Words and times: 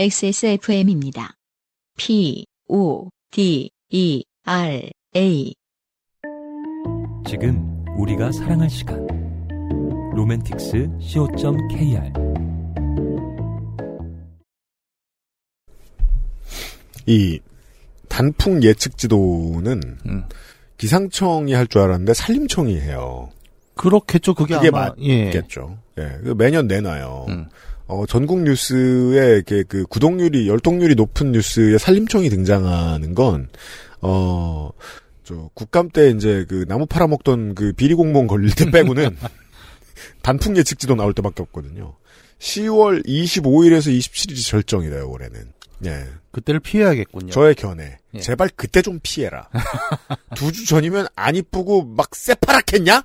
XSFM입니다. 0.00 1.34
P, 1.98 2.46
O, 2.68 3.10
D, 3.30 3.68
E, 3.90 4.22
R, 4.46 4.88
A. 5.14 5.54
지금 7.28 7.84
우리가 7.98 8.32
사랑할 8.32 8.70
시간 8.70 9.06
로맨틱스 10.14 10.88
co.kr 11.02 12.12
이 17.04 17.38
단풍 18.08 18.62
예측 18.62 18.96
지도는 18.96 19.98
음. 20.06 20.24
기상청이 20.78 21.52
할 21.52 21.66
줄 21.66 21.82
알았는데 21.82 22.14
산림청이 22.14 22.80
해요. 22.80 23.28
그렇겠죠. 23.74 24.32
그게, 24.32 24.54
그게 24.54 24.68
아마 24.68 24.94
예. 25.00 25.26
맞겠죠. 25.26 25.76
예, 25.98 26.18
그 26.24 26.30
매년 26.38 26.66
내놔요. 26.68 27.26
음. 27.28 27.48
어, 27.90 28.06
전국 28.06 28.42
뉴스에 28.42 29.34
이렇게 29.34 29.62
그 29.64 29.84
구독률이 29.84 30.48
열독률이 30.48 30.94
높은 30.94 31.32
뉴스에 31.32 31.76
산림청이 31.78 32.30
등장하는 32.30 33.14
건 33.14 33.48
어. 34.00 34.70
저 35.24 35.48
국감 35.54 35.90
때 35.90 36.10
이제 36.10 36.44
그 36.48 36.64
나무 36.66 36.86
팔아먹던 36.86 37.54
그 37.54 37.72
비리 37.72 37.94
공무원 37.94 38.26
걸릴 38.26 38.52
때 38.54 38.68
빼고는 38.70 39.16
단풍 40.22 40.56
예측지도 40.56 40.96
나올 40.96 41.12
때밖에 41.14 41.42
없거든요. 41.42 41.94
10월 42.40 43.06
25일에서 43.06 43.96
27일이 43.96 44.44
절정이래요 44.44 45.08
올해는. 45.08 45.52
예. 45.86 46.06
그때를 46.32 46.58
피해야겠군요. 46.60 47.30
저의 47.30 47.54
견해. 47.54 47.98
예. 48.14 48.20
제발 48.20 48.50
그때 48.56 48.82
좀 48.82 48.98
피해라. 49.02 49.48
두 50.34 50.50
주 50.50 50.66
전이면 50.66 51.06
안 51.14 51.36
이쁘고 51.36 51.84
막 51.84 52.14
새파랗겠냐? 52.14 53.04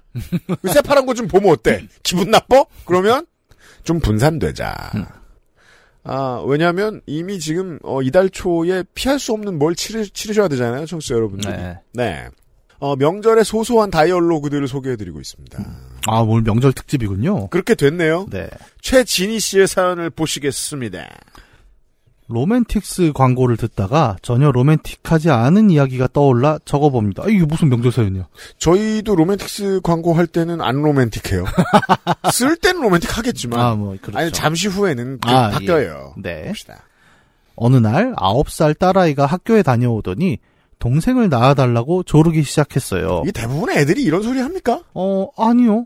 그 0.62 0.72
새파란 0.74 1.06
거 1.06 1.14
좀 1.14 1.28
보면 1.28 1.52
어때? 1.52 1.88
기분 2.02 2.32
나빠? 2.32 2.64
그러면 2.86 3.28
좀 3.86 4.00
분산되자. 4.00 4.92
음. 4.96 5.06
아, 6.04 6.44
왜냐면 6.46 7.02
이미 7.06 7.40
지금 7.40 7.80
어, 7.84 8.02
이달 8.02 8.30
초에 8.30 8.84
피할 8.94 9.18
수 9.18 9.32
없는 9.34 9.58
뭘 9.58 9.76
치르, 9.76 10.06
치르 10.08 10.34
셔야 10.34 10.48
되잖아요, 10.50 10.86
청취자 10.86 11.16
여러분들. 11.16 11.52
네. 11.52 11.80
네. 11.94 12.28
어, 12.78 12.96
명절의 12.96 13.46
소소한 13.46 13.90
다이얼로그들을 13.90 14.68
소개해드리고 14.68 15.20
있습니다. 15.20 15.66
아, 16.08 16.20
오늘 16.20 16.44
명절 16.44 16.74
특집이군요. 16.74 17.48
그렇게 17.48 17.74
됐네요. 17.74 18.28
네. 18.30 18.50
최진희 18.82 19.40
씨의 19.40 19.68
사연을 19.68 20.10
보시겠습니다. 20.10 21.08
로맨틱스 22.28 23.12
광고를 23.14 23.56
듣다가 23.58 24.18
전혀 24.22 24.52
로맨틱하지 24.52 25.30
않은 25.30 25.70
이야기가 25.70 26.08
떠올라 26.12 26.58
적어봅니다. 26.66 27.24
아, 27.24 27.28
이게 27.28 27.46
무슨 27.46 27.70
명절 27.70 27.92
사연이야? 27.92 28.28
저희도 28.58 29.16
로맨틱스 29.16 29.82
광고 29.84 30.14
할 30.14 30.26
때는 30.26 30.62
안 30.62 30.82
로맨틱해요. 30.82 31.46
쓸 32.32 32.56
때는 32.58 32.82
로맨틱하겠지만. 32.82 33.60
아, 33.60 33.76
뭐 33.76 33.96
그렇죠. 34.02 34.18
아니 34.18 34.32
잠시 34.32 34.68
후에는 34.68 35.20
그 35.20 35.30
아, 35.30 35.52
바뀌어요. 35.52 36.16
네. 36.18 36.48
봅시다. 36.48 36.82
어느 37.56 37.78
날 37.78 38.14
9살 38.16 38.78
딸아이가 38.78 39.26
학교에 39.26 39.62
다녀오더니 39.64 40.40
동생을 40.80 41.30
낳아달라고 41.30 42.04
조르기 42.04 42.44
시작했어요. 42.44 43.22
이게 43.24 43.32
대부분의 43.32 43.78
애들이 43.78 44.04
이런 44.04 44.24
소리 44.24 44.40
합니까? 44.40 44.82
어, 44.94 45.28
아니요. 45.38 45.86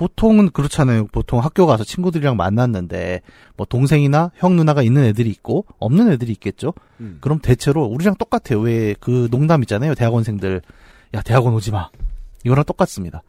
보통은 0.00 0.48
그렇잖아요. 0.52 1.08
보통 1.08 1.40
학교 1.40 1.66
가서 1.66 1.84
친구들이랑 1.84 2.34
만났는데 2.34 3.20
뭐 3.58 3.66
동생이나 3.68 4.30
형 4.34 4.56
누나가 4.56 4.82
있는 4.82 5.04
애들이 5.04 5.28
있고 5.28 5.66
없는 5.78 6.10
애들이 6.10 6.32
있겠죠. 6.32 6.72
음. 7.00 7.18
그럼 7.20 7.38
대체로 7.38 7.84
우리랑 7.84 8.14
똑같아요. 8.16 8.60
왜 8.60 8.94
그 8.98 9.28
농담 9.30 9.60
있잖아요. 9.62 9.94
대학원생들 9.94 10.62
야 11.12 11.20
대학원 11.22 11.52
오지 11.52 11.70
마. 11.70 11.90
이거랑 12.44 12.64
똑같습니다. 12.64 13.22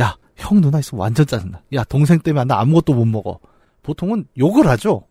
야 0.00 0.16
형 0.36 0.60
누나 0.60 0.80
있으면 0.80 1.00
완전 1.00 1.26
짜증나. 1.26 1.60
야 1.74 1.84
동생 1.84 2.18
때문에 2.18 2.44
나 2.44 2.58
아무것도 2.58 2.92
못 2.94 3.04
먹어. 3.04 3.38
보통은 3.84 4.26
욕을 4.36 4.66
하죠. 4.66 5.04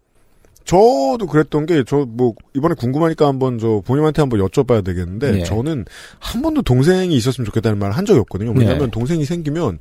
저도 0.65 1.27
그랬던 1.29 1.65
게 1.65 1.83
저 1.83 2.05
뭐 2.05 2.33
이번에 2.55 2.75
궁금하니까 2.75 3.25
한번 3.27 3.57
저 3.57 3.81
본인한테 3.85 4.21
한번 4.21 4.41
여쭤봐야 4.41 4.83
되겠는데 4.83 5.31
네. 5.31 5.43
저는 5.43 5.85
한 6.19 6.41
번도 6.41 6.63
동생이 6.63 7.15
있었으면 7.15 7.45
좋겠다는 7.45 7.79
말을 7.79 7.95
한 7.95 8.05
적이 8.05 8.19
없거든요. 8.21 8.51
왜냐하면 8.51 8.85
네. 8.85 8.91
동생이 8.91 9.23
생기면 9.25 9.79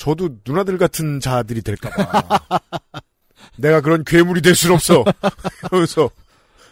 저도 0.00 0.30
누나들 0.46 0.78
같은 0.78 1.20
자들이 1.20 1.60
될까봐 1.62 2.40
내가 3.58 3.80
그런 3.82 4.02
괴물이 4.04 4.40
될 4.42 4.54
순 4.54 4.72
없어. 4.72 5.04
그래서 5.70 6.10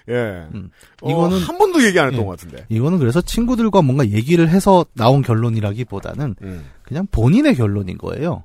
예 0.08 0.46
음. 0.54 0.70
어, 1.02 1.10
이거는- 1.10 1.44
한 1.44 1.58
번도 1.58 1.84
얘기 1.84 2.00
안 2.00 2.06
했던 2.08 2.22
예. 2.22 2.24
것 2.24 2.30
같은데. 2.38 2.64
이거는 2.70 2.98
그래서 2.98 3.20
친구들과 3.20 3.82
뭔가 3.82 4.08
얘기를 4.08 4.48
해서 4.48 4.86
나온 4.94 5.20
결론이라기보다는 5.22 6.36
음, 6.42 6.64
그냥 6.82 7.06
본인의 7.10 7.54
결론인 7.56 7.98
거예요. 7.98 8.44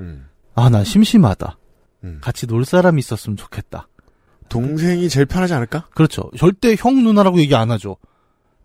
음, 0.00 0.26
아 0.56 0.68
나 0.70 0.82
심심하다. 0.82 1.56
음. 2.02 2.18
같이 2.20 2.46
놀 2.48 2.64
사람이 2.64 2.98
있었으면 2.98 3.36
좋겠다. 3.36 3.88
동생이 4.48 5.08
제일 5.08 5.26
편하지 5.26 5.54
않을까? 5.54 5.86
그렇죠. 5.94 6.30
절대 6.36 6.74
형 6.78 7.02
누나라고 7.04 7.38
얘기 7.40 7.54
안 7.54 7.70
하죠. 7.70 7.96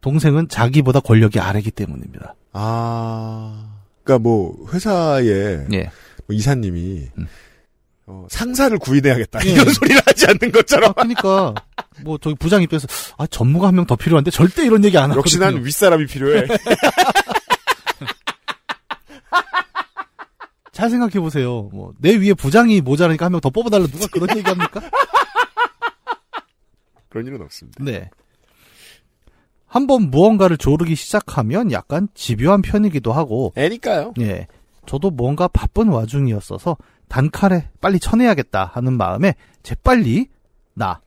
동생은 0.02 0.48
자기보다 0.50 1.00
권력이 1.02 1.40
아래기 1.40 1.72
때문입니다. 1.72 2.36
아, 2.54 3.69
그러니까 4.10 4.18
뭐 4.20 4.56
회사에 4.74 5.66
예. 5.72 5.92
뭐 6.26 6.36
이사님이 6.36 7.10
음. 7.20 7.28
어, 8.08 8.26
상사를 8.30 8.76
구인해야겠다 8.80 9.46
예. 9.46 9.52
이런 9.52 9.72
소리를 9.72 10.02
하지 10.04 10.26
않는 10.26 10.52
것처럼. 10.52 10.94
그러니까 10.94 11.54
뭐 12.04 12.18
저기 12.18 12.36
부장 12.36 12.64
입장에서 12.64 12.88
아 13.20 13.28
전무가 13.28 13.68
한 13.68 13.76
명 13.76 13.86
더 13.86 13.96
필요한데 13.96 14.32
절대 14.32 14.66
이런 14.66 14.84
얘기 14.84 14.98
안 14.98 15.04
하거든요. 15.12 15.20
역시 15.20 15.38
난 15.38 15.64
윗사람이 15.64 16.08
필요해. 16.08 16.48
잘 20.72 20.90
생각해 20.90 21.20
보세요. 21.20 21.70
뭐 21.74 21.94
내 22.00 22.16
위에 22.16 22.34
부장이 22.34 22.82
모자라니까 22.82 23.26
한 23.26 23.32
명 23.34 23.42
더 23.42 23.50
뽑아달라 23.52 23.86
누가 23.88 24.08
그런 24.08 24.36
얘기합니까? 24.38 24.82
그런 27.10 27.28
일은 27.28 27.42
없습니다. 27.42 27.84
네. 27.84 28.10
한번 29.70 30.10
무언가를 30.10 30.58
조르기 30.58 30.96
시작하면 30.96 31.72
약간 31.72 32.10
집요한 32.14 32.62
편이기도 32.62 33.14
하고, 33.14 33.54
애니까요. 33.56 34.14
예. 34.20 34.48
저도 34.86 35.12
뭔가 35.12 35.48
바쁜 35.48 35.90
와중이었어서 35.90 36.76
단칼에 37.08 37.70
빨리 37.80 38.00
쳐내야겠다 38.00 38.72
하는 38.74 38.94
마음에 38.98 39.36
재빨리 39.64 40.28
나 40.74 41.00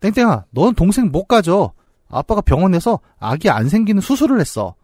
땡땡아 0.00 0.44
너는 0.50 0.74
동생 0.74 1.06
못 1.10 1.24
가져 1.24 1.72
아빠가 2.10 2.40
병원에서 2.42 3.00
아기 3.18 3.48
안 3.48 3.68
생기는 3.68 4.02
수술을 4.02 4.40
했어 4.40 4.74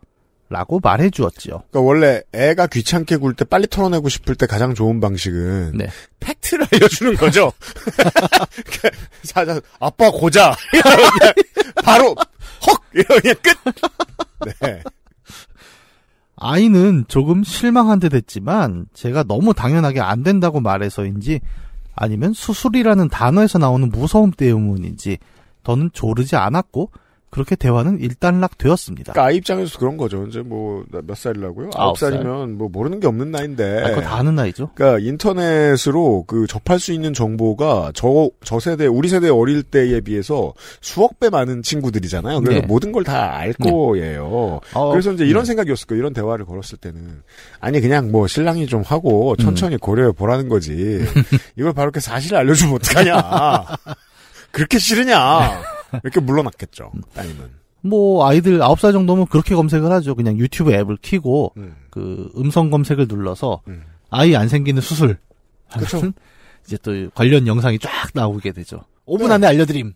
라고 0.50 0.80
말해 0.82 1.10
주었지요 1.10 1.62
그러니까 1.70 1.80
원래 1.80 2.22
애가 2.32 2.68
귀찮게 2.68 3.16
굴 3.16 3.34
때 3.34 3.44
빨리 3.44 3.66
털어내고 3.66 4.08
싶을 4.08 4.34
때 4.34 4.46
가장 4.46 4.74
좋은 4.74 4.98
방식은 5.00 5.72
네. 5.76 5.88
팩트를 6.20 6.66
알려주는 6.72 7.16
거죠. 7.16 7.52
사자 9.24 9.60
아빠 9.78 10.10
고자 10.10 10.54
바로 11.84 12.14
헉 12.66 12.82
이러면 12.92 13.34
끝. 13.42 13.58
네. 14.60 14.82
아이는 16.36 17.04
조금 17.08 17.42
실망한 17.42 17.98
듯 17.98 18.14
했지만 18.14 18.86
제가 18.94 19.24
너무 19.24 19.54
당연하게 19.54 20.00
안 20.00 20.22
된다고 20.22 20.60
말해서인지 20.60 21.40
아니면 21.96 22.32
수술이라는 22.32 23.08
단어에서 23.08 23.58
나오는 23.58 23.88
무서움 23.88 24.30
때문인지 24.30 25.18
더는 25.64 25.90
조르지 25.92 26.36
않았고 26.36 26.92
그렇게 27.30 27.56
대화는 27.56 28.00
일단락 28.00 28.58
되었습니다. 28.58 29.12
그러니까 29.12 29.28
아이 29.28 29.36
입장에서 29.36 29.78
그런 29.78 29.96
거죠. 29.96 30.26
이제 30.26 30.40
뭐 30.40 30.84
몇 30.90 31.16
살이라고요? 31.16 31.70
아홉 31.74 31.98
살. 31.98 32.12
살이면 32.12 32.56
뭐 32.58 32.68
모르는 32.68 33.00
게 33.00 33.06
없는 33.06 33.30
나이인데. 33.30 33.82
아, 33.84 33.88
그거 33.90 34.00
다 34.02 34.16
아는 34.16 34.34
나이죠? 34.34 34.70
그러니까 34.74 35.06
인터넷으로 35.06 36.24
그 36.26 36.46
접할 36.46 36.78
수 36.78 36.92
있는 36.92 37.12
정보가 37.12 37.92
저, 37.94 38.30
저 38.44 38.60
세대, 38.60 38.86
우리 38.86 39.08
세대 39.08 39.28
어릴 39.28 39.62
때에 39.62 40.00
비해서 40.00 40.54
수억 40.80 41.20
배 41.20 41.30
많은 41.30 41.62
친구들이잖아요. 41.62 42.40
그래서 42.40 42.60
네. 42.60 42.66
모든 42.66 42.92
걸 42.92 43.04
다알 43.04 43.54
네. 43.58 43.70
거예요. 43.70 44.60
어, 44.74 44.90
그래서 44.90 45.12
이제 45.12 45.24
이런 45.24 45.44
네. 45.44 45.48
생각이었을 45.48 45.86
거예요. 45.86 46.00
이런 46.00 46.12
대화를 46.12 46.44
걸었을 46.44 46.78
때는. 46.78 47.22
아니, 47.60 47.80
그냥 47.80 48.10
뭐 48.10 48.26
신랑이 48.26 48.66
좀 48.66 48.82
하고 48.82 49.36
천천히 49.36 49.76
고려해 49.76 50.12
보라는 50.12 50.48
거지. 50.48 51.04
이걸 51.56 51.72
바로 51.72 51.86
이렇게 51.86 52.00
사실을 52.00 52.38
알려주면 52.38 52.74
어떡하냐. 52.76 53.66
그렇게 54.50 54.78
싫으냐. 54.78 55.77
이렇게 56.02 56.20
물러났겠죠. 56.20 56.92
따님은. 57.14 57.50
뭐 57.82 58.26
아이들 58.26 58.58
9살 58.58 58.92
정도면 58.92 59.26
그렇게 59.26 59.54
검색을 59.54 59.90
하죠. 59.92 60.14
그냥 60.14 60.36
유튜브 60.38 60.72
앱을 60.72 60.98
키고 61.00 61.52
음. 61.56 61.76
그 61.90 62.30
음성 62.36 62.70
검색을 62.70 63.06
눌러서 63.08 63.62
음. 63.68 63.84
아이 64.10 64.34
안 64.34 64.48
생기는 64.48 64.80
수술 64.82 65.18
하면. 65.68 66.12
이제 66.66 66.76
또 66.82 66.92
관련 67.14 67.46
영상이 67.46 67.78
쫙 67.78 67.90
나오게 68.12 68.52
되죠. 68.52 68.82
5분 69.06 69.28
네. 69.28 69.34
안에 69.34 69.46
알려드림. 69.46 69.94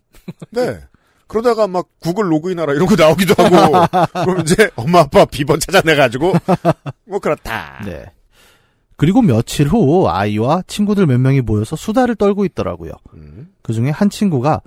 네. 0.51 0.79
그러다가 1.27 1.67
막 1.67 1.87
구글 1.99 2.31
로그인하라 2.31 2.73
이런 2.73 2.87
거 2.87 2.95
나오기도 2.95 3.35
하고 3.37 3.87
그럼 4.25 4.41
이제 4.41 4.69
엄마 4.75 4.99
아빠 4.99 5.25
비번 5.25 5.59
찾아내가지고 5.59 6.33
뭐 7.05 7.19
그렇다. 7.19 7.83
네. 7.85 8.05
그리고 8.97 9.21
며칠 9.21 9.67
후 9.67 10.07
아이와 10.07 10.63
친구들 10.67 11.07
몇 11.07 11.19
명이 11.19 11.41
모여서 11.41 11.75
수다를 11.75 12.15
떨고 12.15 12.45
있더라고요. 12.45 12.91
음. 13.15 13.53
그 13.61 13.73
중에 13.73 13.89
한 13.89 14.09
친구가 14.09 14.61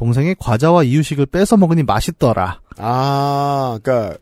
동생의 0.00 0.36
과자와 0.38 0.84
이유식을 0.84 1.26
뺏어 1.26 1.58
먹으니 1.58 1.82
맛있더라. 1.82 2.62
아, 2.78 3.78
그러니까 3.82 4.16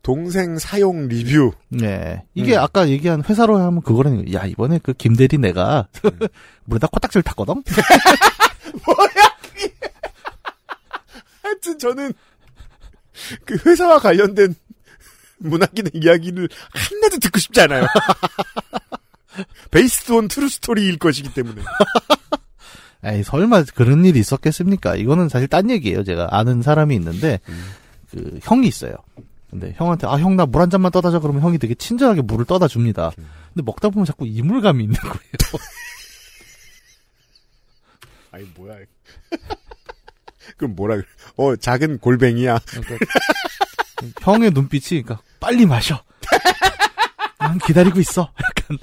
동생 0.00 0.56
사용 0.56 1.08
리뷰. 1.08 1.50
네. 1.68 2.22
이게 2.32 2.54
음. 2.56 2.60
아까 2.60 2.88
얘기한 2.88 3.24
회사로 3.28 3.58
하면 3.58 3.82
거예요. 3.82 4.22
야, 4.34 4.44
이번에 4.44 4.78
그 4.80 4.92
김대리 4.92 5.36
내가 5.38 5.88
물에다 6.66 6.86
코딱지를 6.86 7.24
탔거든? 7.24 7.64
하여튼 11.42 11.78
저는 11.80 12.12
그 13.44 13.58
회사와 13.66 13.98
관련된 13.98 14.54
문학인의 15.38 15.90
이야기를 15.94 16.48
하나도 16.72 17.18
듣고 17.18 17.40
싶지 17.40 17.62
않아요. 17.62 17.84
based 19.72 20.12
on 20.12 20.28
true 20.28 20.48
story일 20.48 20.98
것이기 20.98 21.34
때문에. 21.34 21.62
에이, 23.04 23.22
설마 23.22 23.64
그런 23.74 24.04
일이 24.04 24.18
있었겠습니까? 24.18 24.96
이거는 24.96 25.28
사실 25.28 25.48
딴 25.48 25.70
얘기예요. 25.70 26.02
제가 26.04 26.28
아는 26.30 26.62
사람이 26.62 26.94
있는데, 26.96 27.40
그, 28.10 28.38
형이 28.42 28.66
있어요. 28.66 28.94
근데 29.50 29.74
형한테, 29.76 30.06
아, 30.06 30.18
형, 30.18 30.36
나 30.36 30.46
물 30.46 30.60
한 30.62 30.70
잔만 30.70 30.90
떠다 30.90 31.10
줘. 31.10 31.20
그러면 31.20 31.42
형이 31.42 31.58
되게 31.58 31.74
친절하게 31.74 32.22
물을 32.22 32.44
떠다 32.44 32.68
줍니다. 32.68 33.12
근데 33.54 33.64
먹다 33.64 33.90
보면 33.90 34.04
자꾸 34.06 34.26
이물감이 34.26 34.82
있는 34.82 34.96
거예요. 34.98 35.20
아니 38.32 38.44
뭐야. 38.56 38.76
그럼 40.56 40.74
뭐라 40.76 40.96
그래. 40.96 41.06
어 41.36 41.56
작은 41.56 41.98
골뱅이야. 41.98 42.58
그러니까 42.66 42.96
형의 44.20 44.50
눈빛이, 44.50 45.02
그러니까, 45.02 45.20
빨리 45.40 45.66
마셔. 45.66 46.02
난 47.38 47.58
기다리고 47.58 48.00
있어. 48.00 48.30
약간. 48.42 48.78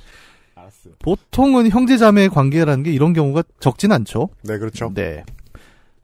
보통은 1.03 1.69
형제자매의 1.69 2.29
관계라는 2.29 2.83
게 2.83 2.91
이런 2.91 3.13
경우가 3.13 3.44
적진 3.59 3.91
않죠. 3.91 4.29
네 4.41 4.57
그렇죠. 4.57 4.91
네. 4.95 5.23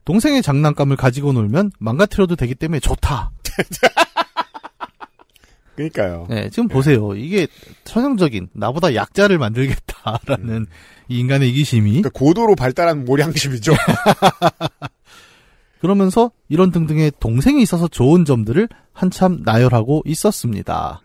동생의 0.05 0.43
장난감을 0.43 0.97
가지고 0.97 1.33
놀면 1.33 1.71
망가뜨려도 1.79 2.35
되기 2.35 2.53
때문에 2.53 2.79
좋다. 2.79 3.31
그러니까요. 5.75 6.27
네, 6.29 6.49
지금 6.49 6.67
보세요. 6.67 7.15
이게 7.15 7.47
천연적인 7.85 8.49
나보다 8.51 8.95
약자를 8.95 9.37
만들겠다라는 9.37 10.65
이 11.07 11.19
인간의 11.19 11.49
이기심이 11.49 11.89
그러니까 11.89 12.09
고도로 12.09 12.55
발달한 12.55 13.05
모량심이죠. 13.05 13.71
그러면서 15.79 16.31
이런 16.49 16.71
등등의 16.71 17.13
동생이 17.21 17.61
있어서 17.61 17.87
좋은 17.87 18.25
점들을 18.25 18.67
한참 18.91 19.43
나열하고 19.45 20.03
있었습니다. 20.05 21.01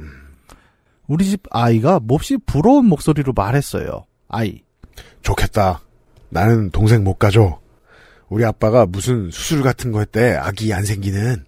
우리 1.07 1.25
집 1.27 1.43
아이가 1.51 2.01
몹시 2.01 2.37
부러운 2.39 2.87
목소리로 2.87 3.33
말했어요. 3.35 4.07
아이. 4.29 4.63
좋겠다. 5.23 5.81
나는 6.31 6.71
동생 6.71 7.05
못 7.05 7.15
가져. 7.15 7.61
우리 8.29 8.45
아빠가 8.45 8.87
무슨 8.87 9.31
수술 9.31 9.63
같은 9.63 9.93
거 9.93 10.01
했대. 10.01 10.35
아기 10.35 10.73
안 10.73 10.85
생기는. 10.85 11.45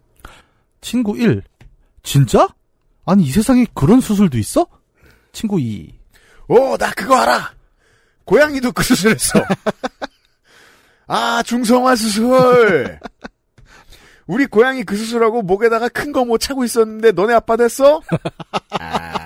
친구 0.81 1.17
1. 1.17 1.43
진짜? 2.03 2.49
아니 3.05 3.25
이 3.25 3.31
세상에 3.31 3.67
그런 3.75 4.01
수술도 4.01 4.39
있어? 4.39 4.67
친구 5.33 5.59
2. 5.61 5.93
오, 6.49 6.77
나 6.77 6.91
그거 6.93 7.17
알아. 7.17 7.53
고양이도 8.25 8.73
그 8.73 8.83
수술했어. 8.83 9.43
아, 11.09 11.43
중성화 11.45 11.97
수술. 11.97 12.99
우리 14.27 14.47
고양이 14.47 14.83
그 14.83 14.97
수술하고 14.97 15.43
목에다가 15.43 15.89
큰거못 15.89 16.41
차고 16.41 16.65
있었는데 16.65 17.13
너네 17.13 17.35
아빠 17.35 17.57
됐어? 17.57 18.01
아, 18.79 19.26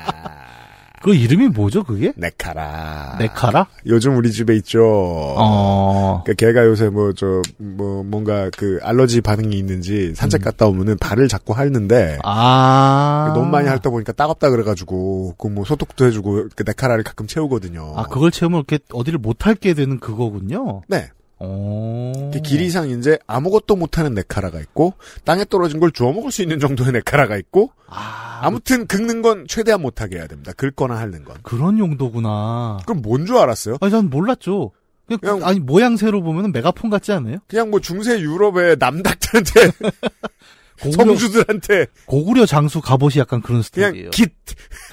그 1.03 1.15
이름이 1.15 1.49
뭐죠 1.49 1.83
그게? 1.83 2.13
네카라. 2.17 3.17
네카라? 3.19 3.67
요즘 3.87 4.17
우리 4.17 4.31
집에 4.33 4.55
있죠. 4.57 4.83
어. 4.85 6.23
그러니까 6.25 6.47
걔가 6.47 6.67
요새 6.67 6.89
뭐 6.91 7.13
저 7.13 7.41
뭐 7.59 8.03
뭔가 8.05 8.51
그 8.57 8.79
알러지 8.83 9.21
반응이 9.23 9.57
있는지 9.57 10.15
산책 10.15 10.43
음. 10.43 10.45
갔다 10.45 10.67
오면은 10.67 10.97
발을 10.99 11.29
자꾸 11.29 11.53
핥는데 11.55 12.19
아. 12.23 13.33
너무 13.35 13.47
많이 13.51 13.69
핥다 13.69 13.91
보니까 13.91 14.13
따갑다 14.13 14.51
그래가지고 14.51 15.35
그 15.39 15.49
뭐 15.51 15.65
소독도 15.65 16.05
해주고 16.07 16.49
그 16.55 16.63
네카라를 16.65 17.03
가끔 17.03 17.27
채우거든요. 17.27 17.95
아, 17.97 18.05
그걸 18.05 18.31
채우면 18.31 18.61
이렇게 18.69 18.79
어디를 18.93 19.19
못 19.19 19.47
할게 19.47 19.75
되는 19.75 19.99
그거군요. 19.99 20.83
네. 20.87 21.09
어. 21.41 22.31
그 22.33 22.41
길이상 22.43 22.91
이제 22.91 23.19
아무것도 23.27 23.75
못하는 23.75 24.13
네카라가 24.15 24.61
있고 24.61 24.93
땅에 25.25 25.45
떨어진 25.49 25.81
걸 25.81 25.91
주워 25.91 26.13
먹을 26.13 26.31
수 26.31 26.43
있는 26.43 26.61
정도의 26.61 26.93
네카라가 26.93 27.37
있고 27.39 27.71
아, 27.89 28.30
아무튼 28.41 28.87
긁는 28.87 29.23
건 29.23 29.47
최대한 29.49 29.81
못하게 29.83 30.17
해야 30.17 30.27
됩니다. 30.27 30.53
긁거나 30.57 30.97
핥는 30.97 31.25
건. 31.25 31.37
그런 31.43 31.79
용도구나. 31.79 32.79
그럼 32.87 33.03
뭔 33.03 33.27
줄 33.27 33.37
알았어요? 33.37 33.77
아니, 33.81 33.93
난 33.93 34.09
몰랐죠. 34.11 34.73
그냥, 35.07 35.21
그냥- 35.21 35.45
아니, 35.45 35.59
모양새로 35.61 36.23
보면 36.23 36.53
메가폰 36.53 36.91
같지 36.91 37.13
않아요? 37.13 37.39
그냥 37.49 37.71
뭐 37.71 37.81
중세 37.81 38.19
유럽의 38.21 38.77
남닥들한테 38.79 39.51
고구려, 40.81 41.05
성주들한테 41.05 41.87
고구려 42.07 42.47
장수 42.47 42.81
갑옷이 42.81 43.19
약간 43.19 43.43
그런 43.43 43.61
스타일이에요. 43.63 44.11
그냥 44.11 44.31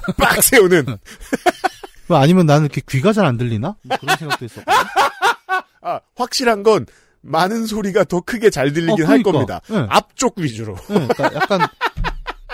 깃빡 0.05 0.43
세우는 0.43 0.85
아니면 2.09 2.45
나는 2.45 2.65
이렇게 2.65 2.81
귀가 2.89 3.13
잘 3.13 3.25
안 3.25 3.37
들리나? 3.37 3.75
뭐 3.83 3.97
그런 3.97 4.17
생각도 4.17 4.43
했었고. 4.45 4.69
아, 5.81 5.99
확실한 6.15 6.63
건 6.63 6.85
많은 7.21 7.65
소리가 7.65 8.03
더 8.05 8.19
크게 8.21 8.49
잘 8.49 8.73
들리긴 8.73 9.05
어, 9.05 9.07
할 9.07 9.21
그러니까. 9.23 9.31
겁니다. 9.31 9.61
네. 9.69 9.85
앞쪽 9.89 10.39
위주로. 10.39 10.75
네, 10.89 11.07
그러니까 11.07 11.31
약간 11.35 11.67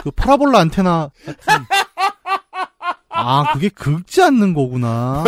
그 0.03 0.11
파라볼라 0.11 0.59
안테나 0.59 1.11
같은. 1.25 1.65
아, 3.07 3.53
그게 3.53 3.69
긁지 3.69 4.21
않는 4.21 4.53
거구나. 4.53 5.23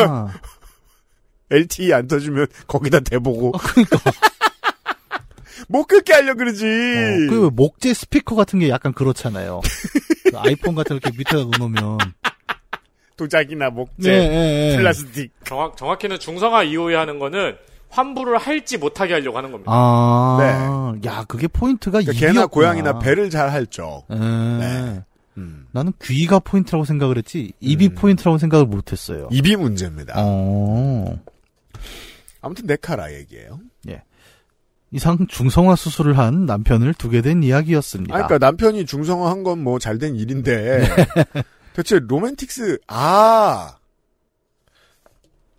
LTE 1.50 1.94
안 1.94 2.08
터지면 2.10 2.48
거기다 2.68 3.00
대보고 3.00 3.54
아, 3.56 3.58
그러니까. 3.58 3.98
못 5.70 5.86
긁게 5.86 6.12
하려 6.12 6.34
그러지. 6.34 6.66
어, 6.66 7.30
그 7.30 7.50
목재 7.54 7.94
스피커 7.94 8.36
같은 8.36 8.60
게 8.60 8.68
약간 8.68 8.92
그렇잖아요. 8.92 9.62
그 10.30 10.38
아이폰 10.38 10.76
같은 10.76 11.00
거 11.00 11.08
이렇게 11.08 11.18
밑에다 11.18 11.58
놓으면. 11.58 11.98
도자기나 13.16 13.70
목재, 13.70 14.12
네, 14.12 14.28
네, 14.28 14.70
네. 14.72 14.76
플라스틱. 14.76 15.32
정확, 15.46 15.78
정확히는 15.78 16.20
중성화 16.20 16.64
이후에 16.64 16.96
하는 16.98 17.18
거는 17.18 17.56
환부를 17.96 18.38
핥지 18.38 18.78
못하게 18.78 19.14
하려고 19.14 19.38
하는 19.38 19.52
겁니다. 19.52 19.72
아, 19.74 20.94
야, 21.06 21.24
그게 21.28 21.48
포인트가 21.48 22.00
그러니까 22.00 22.12
입이었구나. 22.14 22.34
개나 22.34 22.48
고양이나 22.48 23.00
배를 23.00 23.30
잘 23.30 23.50
핥죠. 23.52 24.04
에. 24.12 24.16
네. 24.16 25.04
음. 25.38 25.68
나는 25.72 25.94
귀가 26.02 26.40
포인트라고 26.40 26.84
생각을 26.86 27.18
했지 27.18 27.54
입이 27.60 27.88
음. 27.90 27.96
포인트라고 27.96 28.38
생각을 28.38 28.66
못했어요. 28.66 29.28
입이 29.32 29.56
문제입니다. 29.56 30.14
어. 30.18 31.18
아무튼 32.42 32.66
넥카라 32.68 33.14
얘기예요. 33.14 33.60
이상 34.92 35.26
중성화 35.28 35.76
수술을 35.76 36.18
한 36.18 36.46
남편을 36.46 36.94
두게 36.94 37.22
된 37.22 37.44
이야기였습니다. 37.44 38.14
아, 38.16 38.28
그러니까 38.28 38.38
남편이 38.46 38.86
중성화한 38.86 39.44
건 39.44 39.60
뭐 39.60 39.78
잘 39.80 39.98
된 40.00 40.16
일인데 40.16 40.80
네. 41.34 41.44
대체 41.74 42.00
로맨틱스 42.00 42.80
아 42.88 43.76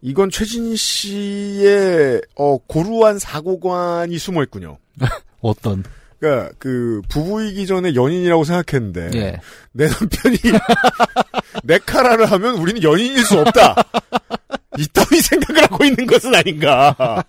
이건 0.03 0.31
최진 0.31 0.77
씨의 0.77 2.23
어, 2.37 2.59
고루한 2.59 3.19
사고관이 3.19 4.19
숨어 4.19 4.43
있군요. 4.45 4.79
어떤? 5.41 5.85
그러니까 6.19 6.53
그 6.59 7.03
부부이기 7.09 7.67
전에 7.67 7.95
연인이라고 7.95 8.45
생각했는데 8.45 9.11
예. 9.19 9.41
내 9.73 9.87
남편이 9.87 10.39
네카라를 11.65 12.27
하면 12.27 12.57
우리는 12.57 12.83
연인일 12.83 13.25
수 13.25 13.39
없다. 13.41 13.75
이따위 14.79 15.21
생각을 15.21 15.63
하고 15.65 15.85
있는 15.85 16.07
것은 16.07 16.35
아닌가. 16.35 17.23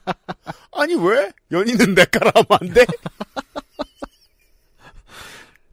아니 0.72 0.96
왜 0.96 1.32
연인은 1.52 1.96
네카라 1.96 2.32
하면 2.36 2.46
안 2.50 2.74
돼? 2.74 2.86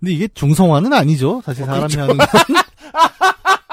근데 0.01 0.13
이게 0.13 0.29
중성화는 0.35 0.93
아니죠. 0.93 1.41
사실 1.45 1.65
사람이 1.65 1.95
그렇죠. 1.95 2.01
하는 2.03 2.17
건. 2.17 2.27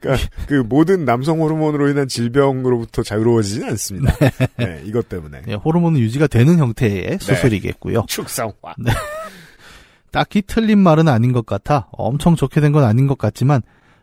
그러니까 0.00 0.28
그 0.46 0.54
모든 0.54 1.04
남성 1.04 1.40
호르몬으로 1.40 1.88
인한 1.88 2.06
질병으로부터 2.08 3.02
자유로워지진 3.02 3.64
않습니다. 3.64 4.14
네, 4.56 4.82
이것 4.84 5.08
때문에 5.08 5.42
예, 5.48 5.54
호르몬은 5.54 5.98
유지가 6.00 6.26
되는 6.28 6.58
형태의 6.58 7.18
수술이겠고요. 7.20 8.04
축성화. 8.08 8.52
딱히 10.10 10.42
틀린 10.46 10.78
말은 10.78 11.06
아닌 11.08 11.32
것 11.32 11.44
같아 11.46 11.88
엄청 11.92 12.34
좋게 12.36 12.60
된 12.60 12.72
건 12.72 12.84
아닌 12.84 13.06
것 13.06 13.18
같지만 13.18 13.60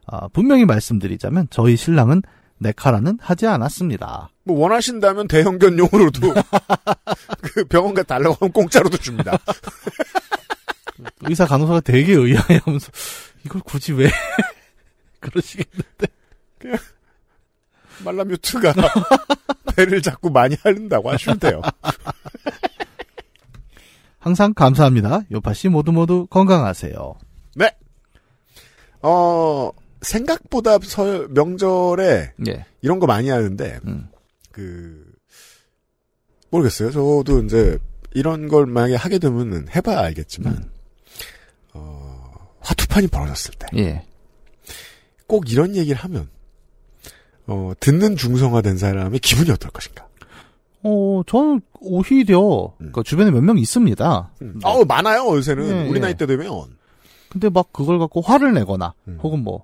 아, 0.08 0.28
분명히 0.28 0.66
말씀드리자면 0.66 1.48
저희 1.50 1.76
신랑은 1.78 2.22
네카라는 2.60 3.18
하지 3.22 3.48
않았습니다. 3.48 4.30
뭐 4.44 4.60
원하신다면 4.60 5.28
대형견용으로도 5.28 6.34
그 7.42 7.66
병원 7.66 7.94
가 7.94 8.04
달라고 8.04 8.36
하면 8.40 8.52
공짜로도 8.52 8.98
줍니다. 8.98 9.38
의사 11.22 11.46
간호사가 11.46 11.82
되게 11.82 12.14
의아해하면서 12.14 12.92
이걸 13.46 13.62
굳이 13.66 13.94
왜 13.94 14.10
그러시겠는데 15.26 16.08
말라뮤트가 18.04 18.74
배를 19.76 20.02
자꾸 20.02 20.30
많이 20.30 20.56
하른다고 20.62 21.12
하시면 21.12 21.40
돼요. 21.40 21.62
항상 24.20 24.54
감사합니다. 24.54 25.22
요파 25.32 25.54
씨 25.54 25.70
모두 25.70 25.92
모두 25.92 26.26
건강하세요. 26.28 27.16
어 29.02 29.72
생각보다 30.02 30.78
설 30.82 31.28
명절에 31.30 32.34
예. 32.48 32.66
이런 32.82 33.00
거 33.00 33.06
많이 33.06 33.30
하는데 33.30 33.80
음. 33.86 34.10
그 34.52 35.06
모르겠어요. 36.50 36.92
저도 36.92 37.44
이제 37.46 37.78
이런 38.14 38.48
걸 38.48 38.66
만약에 38.66 38.96
하게 38.96 39.20
되면은 39.20 39.68
해봐야 39.76 40.00
알겠지만 40.00 40.54
음. 40.54 40.72
어, 41.74 42.34
화투판이 42.62 43.08
벌어졌을 43.08 43.54
때 43.60 43.68
꼭 45.28 45.48
예. 45.50 45.54
이런 45.54 45.76
얘기를 45.76 45.98
하면 45.98 46.28
어, 47.48 47.74
듣는 47.80 48.16
중성화된 48.16 48.78
사람의 48.78 49.20
기분이 49.20 49.52
어떨 49.52 49.72
것인가? 49.72 50.08
어, 50.84 51.22
저는 51.28 51.62
오히려, 51.80 52.74
음. 52.82 52.92
그 52.94 53.04
주변에 53.04 53.32
몇 53.32 53.42
명 53.44 53.58
있습니다. 53.58 54.32
음. 54.42 54.60
어우, 54.64 54.86
많아요, 54.86 55.28
요새는. 55.36 55.68
네, 55.68 55.88
우리 55.90 55.98
예. 55.98 56.02
나이 56.02 56.16
때 56.16 56.26
되면. 56.26 56.50
근데 57.30 57.50
막 57.50 57.72
그걸 57.74 57.98
갖고 58.00 58.22
화를 58.22 58.54
내거나, 58.54 58.94
음. 59.08 59.18
혹은 59.22 59.44
뭐, 59.44 59.64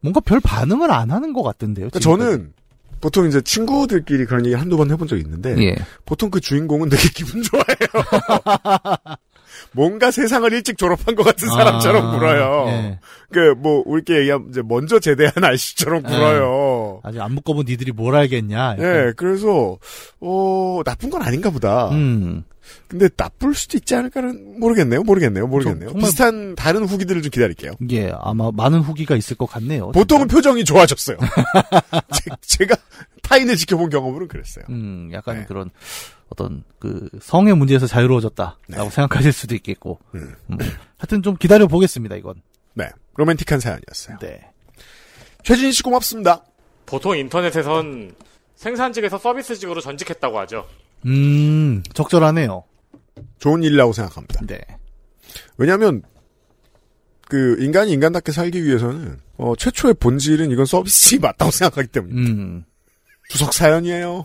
뭔가 0.00 0.20
별 0.20 0.40
반응을 0.40 0.90
안 0.90 1.10
하는 1.10 1.32
것 1.32 1.42
같던데요. 1.42 1.88
그러니까. 1.90 2.00
저는 2.00 2.52
보통 3.00 3.26
이제 3.28 3.40
친구들끼리 3.40 4.24
그런 4.26 4.44
얘기 4.44 4.54
한두 4.54 4.76
번 4.76 4.90
해본 4.90 5.06
적이 5.08 5.22
있는데, 5.22 5.56
예. 5.58 5.76
보통 6.04 6.30
그 6.30 6.40
주인공은 6.40 6.88
되게 6.90 7.02
기분 7.14 7.42
좋아해요. 7.42 9.16
뭔가 9.72 10.10
세상을 10.10 10.52
일찍 10.52 10.78
졸업한 10.78 11.14
것 11.14 11.22
같은 11.22 11.48
사람처럼 11.48 12.06
아, 12.06 12.18
굴어요. 12.18 12.64
예. 12.68 12.98
그, 13.32 13.54
뭐, 13.58 13.82
우리께 13.86 14.18
얘기하면 14.20 14.48
이제 14.50 14.62
먼저 14.64 14.98
제대한 14.98 15.32
아저씨처럼 15.42 16.02
예. 16.04 16.08
굴어요. 16.08 17.00
아직 17.02 17.20
안 17.20 17.34
묶어본 17.34 17.66
니들이 17.68 17.92
뭘 17.92 18.14
알겠냐. 18.16 18.76
예, 18.78 19.12
그래서, 19.16 19.78
어, 20.20 20.80
나쁜 20.84 21.10
건 21.10 21.22
아닌가 21.22 21.50
보다. 21.50 21.90
음. 21.90 22.44
근데 22.86 23.08
나쁠 23.16 23.54
수도 23.54 23.76
있지 23.76 23.94
않을까는 23.94 24.60
모르겠네요. 24.60 25.02
모르겠네요. 25.02 25.46
모르겠네요. 25.46 25.94
비슷한 25.94 26.54
다른 26.54 26.84
후기들을 26.84 27.22
좀 27.22 27.30
기다릴게요. 27.30 27.72
예, 27.90 28.12
아마 28.18 28.50
많은 28.50 28.80
후기가 28.80 29.16
있을 29.16 29.36
것 29.36 29.46
같네요. 29.46 29.90
보통은 29.92 30.28
표정이 30.28 30.64
좋아졌어요. 30.64 31.16
제, 32.42 32.66
가 32.66 32.76
타인을 33.22 33.56
지켜본 33.56 33.90
경험으로는 33.90 34.28
그랬어요. 34.28 34.64
음, 34.70 35.10
약간 35.12 35.40
네. 35.40 35.44
그런 35.46 35.70
어떤 36.30 36.64
그 36.78 37.08
성의 37.20 37.54
문제에서 37.56 37.86
자유로워졌다라고 37.86 38.58
네. 38.68 38.90
생각하실 38.90 39.32
수도 39.32 39.54
있겠고. 39.54 39.98
음. 40.14 40.34
음. 40.50 40.58
하여튼 40.98 41.22
좀 41.22 41.36
기다려 41.36 41.66
보겠습니다, 41.66 42.16
이건. 42.16 42.42
네. 42.74 42.88
로맨틱한 43.16 43.60
사연이었어요. 43.60 44.18
네. 44.20 44.50
최진 45.42 45.72
씨 45.72 45.82
고맙습니다. 45.82 46.44
보통 46.86 47.16
인터넷에선 47.16 48.14
생산직에서 48.56 49.18
서비스직으로 49.18 49.80
전직했다고 49.80 50.38
하죠. 50.40 50.66
음, 51.06 51.82
적절하네요. 51.94 52.64
좋은 53.38 53.62
일이라고 53.62 53.92
생각합니다. 53.92 54.40
네. 54.46 54.60
왜냐하면 55.56 56.02
그 57.28 57.56
인간이 57.60 57.92
인간답게 57.92 58.32
살기 58.32 58.64
위해서는 58.64 59.20
어, 59.36 59.54
최초의 59.56 59.94
본질은 59.94 60.50
이건 60.50 60.66
서비스직이 60.66 61.20
맞다고 61.20 61.50
생각하기 61.50 61.88
때문에 61.88 62.14
음. 62.14 62.64
주석 63.28 63.52
사연이에요. 63.52 64.24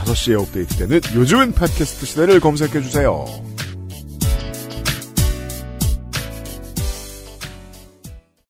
5시에 0.11 0.39
업데이트되는 0.39 1.01
요즘은 1.15 1.53
팟캐스트 1.53 2.05
시대를 2.05 2.39
검색해주세요. 2.39 3.50